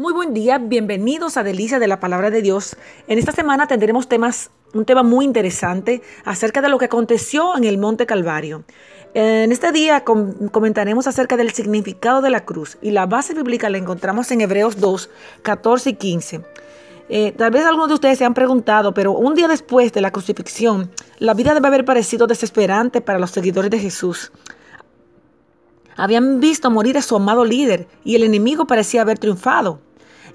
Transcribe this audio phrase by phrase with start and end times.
[0.00, 2.74] Muy buen día, bienvenidos a Delicia de la Palabra de Dios.
[3.06, 7.64] En esta semana tendremos temas, un tema muy interesante acerca de lo que aconteció en
[7.64, 8.64] el Monte Calvario.
[9.12, 13.76] En este día comentaremos acerca del significado de la cruz y la base bíblica la
[13.76, 15.10] encontramos en Hebreos 2,
[15.42, 16.40] 14 y 15.
[17.10, 20.12] Eh, tal vez algunos de ustedes se han preguntado, pero un día después de la
[20.12, 24.32] crucifixión, la vida debe haber parecido desesperante para los seguidores de Jesús.
[25.94, 29.89] Habían visto morir a su amado líder y el enemigo parecía haber triunfado.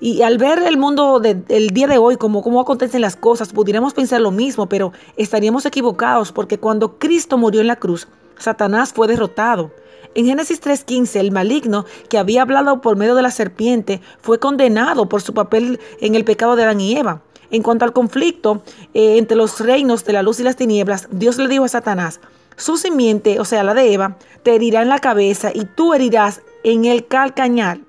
[0.06, 3.96] Y al ver el mundo del día de hoy, como cómo acontecen las cosas, pudiéramos
[3.96, 9.08] pensar lo mismo, pero estaríamos equivocados porque cuando Cristo murió en la cruz, Satanás fue
[9.08, 9.72] derrotado.
[10.14, 15.10] En Génesis 3:15, el maligno que había hablado por medio de la serpiente fue condenado
[15.10, 17.24] por su papel en el pecado de Adán y Eva.
[17.50, 18.62] En cuanto al conflicto
[18.94, 22.20] eh, entre los reinos de la luz y las tinieblas, Dios le dijo a Satanás,
[22.58, 26.44] su simiente, o sea, la de Eva, te herirá en la cabeza y tú herirás
[26.64, 27.80] en el calcañar.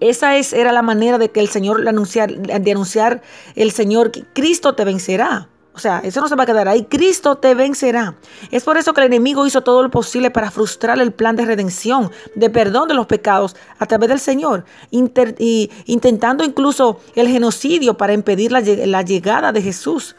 [0.00, 3.22] Esa es, era la manera de que el Señor de anunciar
[3.56, 5.48] el Señor que Cristo te vencerá.
[5.72, 6.84] O sea, eso no se va a quedar ahí.
[6.84, 8.14] Cristo te vencerá.
[8.50, 11.44] Es por eso que el enemigo hizo todo lo posible para frustrar el plan de
[11.44, 18.12] redención, de perdón de los pecados a través del Señor, intentando incluso el genocidio para
[18.12, 20.16] impedir la, la, llegada de Jesús.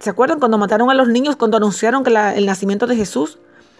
[0.00, 3.38] ¿Se acuerdan cuando mataron a los niños, cuando anunciaron que el nacimiento de Jesús?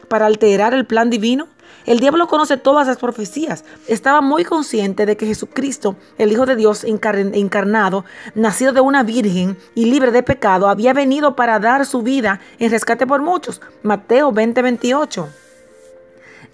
[0.09, 1.49] Para alterar el plan divino.
[1.87, 3.65] El diablo conoce todas las profecías.
[3.87, 9.57] Estaba muy consciente de que Jesucristo, el Hijo de Dios encarnado, nacido de una virgen
[9.77, 13.61] y libre de pecado, había venido para dar su vida en rescate por muchos.
[13.85, 15.29] Mateo 20, 28.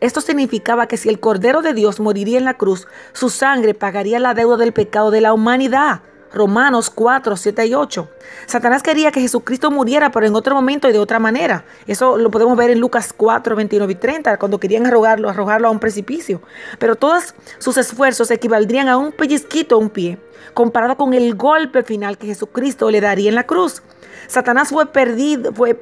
[0.01, 4.19] Esto significaba que si el Cordero de Dios moriría en la cruz, su sangre pagaría
[4.19, 6.03] la deuda del pecado de la humanidad.
[6.33, 8.09] Romanos 4, 7 y 8.
[8.47, 11.65] Satanás quería que Jesucristo muriera, pero en otro momento y de otra manera.
[11.87, 15.71] Eso lo podemos ver en Lucas 4, 29 y 30, cuando querían arrojarlo, arrojarlo a
[15.71, 16.41] un precipicio.
[16.79, 20.19] Pero todos sus esfuerzos equivaldrían a un pellizquito a un pie,
[20.55, 23.83] comparado con el golpe final que Jesucristo le daría en la cruz.
[24.27, 25.77] Satanás fue perdido, fue,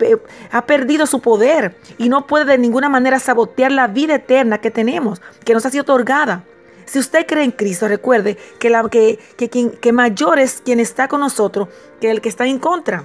[0.50, 4.70] ha perdido su poder y no puede de ninguna manera sabotear la vida eterna que
[4.70, 6.44] tenemos, que nos ha sido otorgada.
[6.90, 11.20] Si usted cree en Cristo, recuerde que, la, que, que, mayor es quien está con
[11.20, 11.68] nosotros
[12.00, 13.04] que el que está en contra.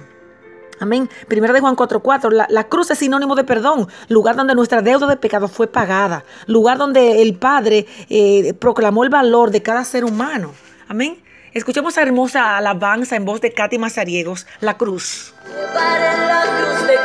[0.80, 1.08] Amén.
[1.28, 2.32] Primera de Juan 4:4.
[2.32, 3.86] La, la, cruz es sinónimo de perdón.
[4.08, 6.24] Lugar donde nuestra deuda de pecado fue pagada.
[6.48, 10.50] Lugar donde el Padre eh, proclamó el valor de cada ser humano.
[10.88, 11.22] Amén.
[11.54, 14.48] Escuchemos esa hermosa alabanza en voz de Katy Mazariegos.
[14.58, 15.32] La cruz.
[15.72, 16.95] la cruz de.